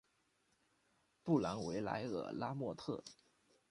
[1.21, 3.03] 布兰维莱尔拉莫特。